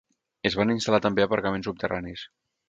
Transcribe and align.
Es 0.49 0.55
van 0.61 0.71
instal·lar 0.75 1.01
també 1.07 1.25
aparcaments 1.27 1.71
subterranis. 1.71 2.25